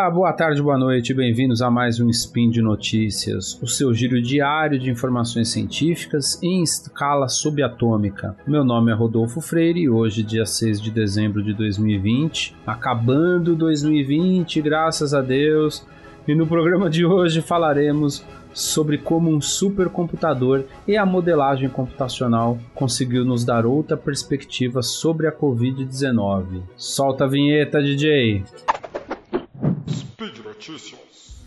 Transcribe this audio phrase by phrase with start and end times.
[0.00, 4.20] dia, boa tarde, boa noite, bem-vindos a mais um Spin de Notícias, o seu giro
[4.22, 8.34] diário de informações científicas em escala subatômica.
[8.46, 14.62] Meu nome é Rodolfo Freire e hoje, dia 6 de dezembro de 2020, acabando 2020,
[14.62, 15.86] graças a Deus,
[16.26, 23.24] e no programa de hoje falaremos sobre como um supercomputador e a modelagem computacional conseguiu
[23.24, 26.62] nos dar outra perspectiva sobre a Covid-19.
[26.76, 28.42] Solta a vinheta, DJ!
[30.20, 31.40] Speed Notícias.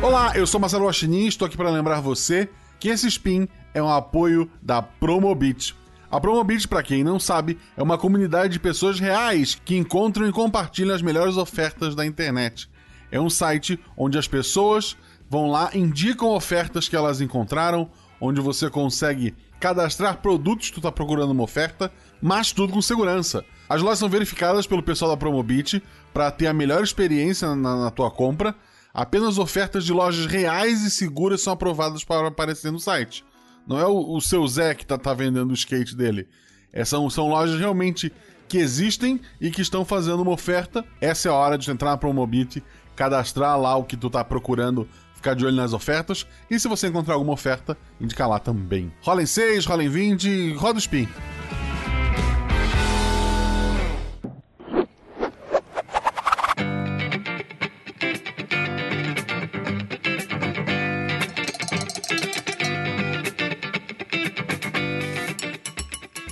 [0.00, 3.82] Olá, eu sou Marcelo Guaxinim e estou aqui para lembrar você que esse spin é
[3.82, 5.74] um apoio da Promobit
[6.08, 10.32] a Promobit, para quem não sabe, é uma comunidade de pessoas reais que encontram e
[10.32, 12.70] compartilham as melhores ofertas da internet.
[13.10, 14.96] É um site onde as pessoas
[15.28, 20.90] vão lá, indicam ofertas que elas encontraram, onde você consegue cadastrar produtos que tu está
[20.90, 23.44] procurando uma oferta, mas tudo com segurança.
[23.68, 27.90] As lojas são verificadas pelo pessoal da Promobit para ter a melhor experiência na, na
[27.90, 28.54] tua compra.
[28.92, 33.24] Apenas ofertas de lojas reais e seguras são aprovadas para aparecer no site.
[33.66, 36.26] Não é o, o seu Zé que tá, tá vendendo o skate dele.
[36.72, 38.12] É, são, são lojas realmente
[38.48, 40.84] que existem e que estão fazendo uma oferta.
[41.00, 42.64] Essa é a hora de entrar na Promobit,
[42.96, 44.88] cadastrar lá o que tu tá procurando,
[45.20, 46.26] ficar de olho nas ofertas.
[46.50, 48.92] E se você encontrar alguma oferta, indicar lá também.
[49.02, 51.06] Rola em 6, rola em 20, roda o spin.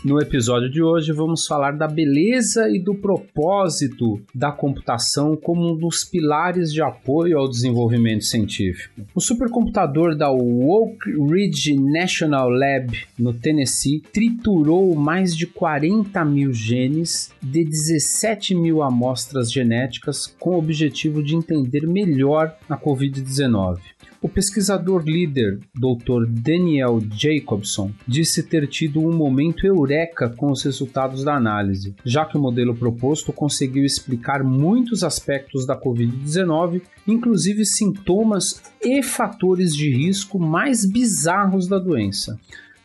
[0.09, 5.77] No episódio de hoje vamos falar da beleza e do propósito da computação como um
[5.77, 9.03] dos pilares de apoio ao desenvolvimento científico.
[9.15, 17.31] O supercomputador da Oak Ridge National Lab no Tennessee triturou mais de 40 mil genes
[17.43, 23.79] de 17 mil amostras genéticas com o objetivo de entender melhor a Covid-19.
[24.21, 26.27] O pesquisador líder, Dr.
[26.27, 32.37] Daniel Jacobson, disse ter tido um momento eureka com os resultados da análise, já que
[32.37, 40.39] o modelo proposto conseguiu explicar muitos aspectos da Covid-19, inclusive sintomas e fatores de risco
[40.39, 42.39] mais bizarros da doença.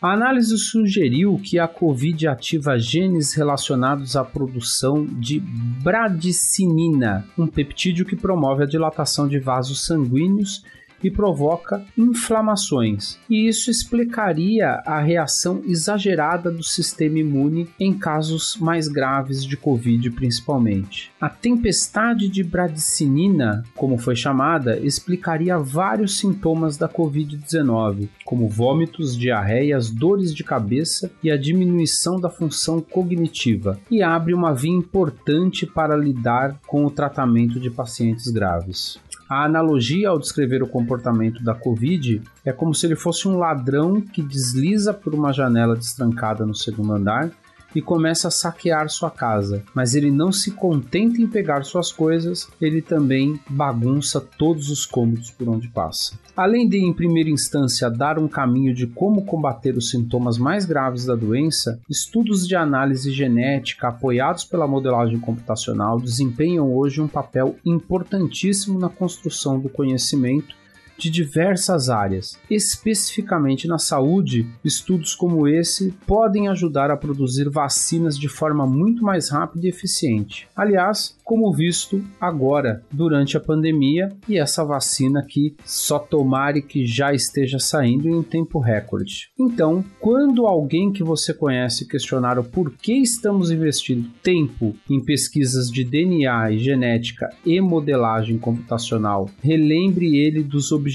[0.03, 5.40] A análise sugeriu que a Covid ativa genes relacionados à produção de
[5.81, 10.62] bradicinina, um peptídeo que promove a dilatação de vasos sanguíneos
[11.03, 13.19] e provoca inflamações.
[13.30, 20.09] E isso explicaria a reação exagerada do sistema imune em casos mais graves de Covid,
[20.12, 21.12] principalmente.
[21.19, 29.90] A tempestade de bradicinina, como foi chamada, explicaria vários sintomas da Covid-19, como vômitos, diarreias,
[29.90, 35.96] dores de cabeça e a diminuição da função cognitiva, e abre uma via importante para
[35.96, 39.00] lidar com o tratamento de pacientes graves.
[39.29, 44.01] A analogia ao descrever o comportamento da Covid é como se ele fosse um ladrão
[44.01, 47.31] que desliza por uma janela destrancada no segundo andar
[47.75, 49.63] e começa a saquear sua casa.
[49.73, 55.31] Mas ele não se contenta em pegar suas coisas, ele também bagunça todos os cômodos
[55.31, 56.17] por onde passa.
[56.35, 61.06] Além de, em primeira instância, dar um caminho de como combater os sintomas mais graves
[61.06, 68.79] da doença, estudos de análise genética apoiados pela modelagem computacional desempenham hoje um papel importantíssimo
[68.79, 70.62] na construção do conhecimento
[71.03, 72.40] de diversas áreas.
[72.50, 79.30] Especificamente na saúde, estudos como esse podem ajudar a produzir vacinas de forma muito mais
[79.30, 80.47] rápida e eficiente.
[80.56, 87.14] Aliás, como visto agora durante a pandemia e essa vacina que só tomare que já
[87.14, 89.30] esteja saindo em um tempo recorde.
[89.38, 95.84] Então, quando alguém que você conhece questionar o porquê estamos investindo tempo em pesquisas de
[95.84, 100.92] DNA e genética e modelagem computacional, relembre ele dos objetivos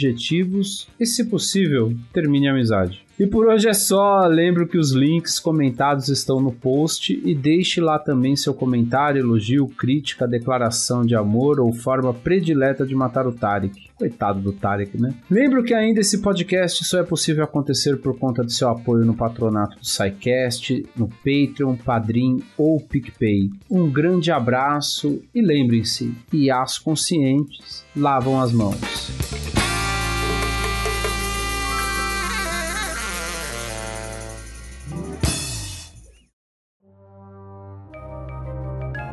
[0.99, 3.09] e, se possível, termine a amizade.
[3.19, 4.27] E por hoje é só.
[4.27, 9.67] Lembro que os links comentados estão no post e deixe lá também seu comentário, elogio,
[9.67, 13.89] crítica, declaração de amor ou forma predileta de matar o Tarek.
[13.97, 15.13] Coitado do Tarek, né?
[15.29, 19.17] Lembro que ainda esse podcast só é possível acontecer por conta de seu apoio no
[19.17, 23.51] patronato do SciCast, no Patreon, Padrim ou PicPay.
[23.69, 29.18] Um grande abraço e lembrem-se, IAs conscientes lavam as mãos.